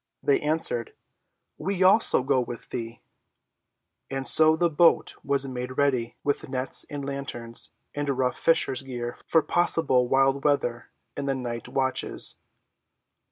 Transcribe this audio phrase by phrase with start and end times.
[0.23, 0.95] They answered,
[1.59, 3.01] "We also go with thee."
[4.09, 9.15] And so the boat was made ready, with nets and lanterns, and rough fisher's gear
[9.27, 12.37] for possible wild weather in the night watches.